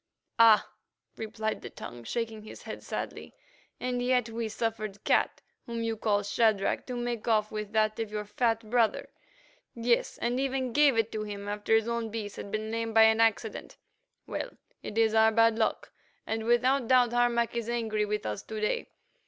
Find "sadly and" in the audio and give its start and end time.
2.81-4.01